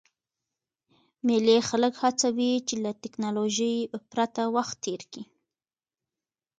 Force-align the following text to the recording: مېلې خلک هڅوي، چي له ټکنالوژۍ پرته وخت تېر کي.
مېلې 1.27 1.57
خلک 1.69 1.93
هڅوي، 2.03 2.51
چي 2.67 2.75
له 2.83 2.91
ټکنالوژۍ 3.01 3.75
پرته 4.11 4.41
وخت 4.55 4.75
تېر 4.85 5.01
کي. 5.13 5.23